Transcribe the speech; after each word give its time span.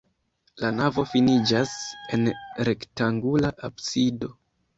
La 0.61 0.69
navo 0.77 1.03
finiĝas 1.11 1.73
en 2.17 2.25
rektangula 2.71 3.53
absido. 3.71 4.33